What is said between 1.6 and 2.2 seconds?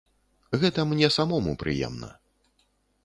прыемна.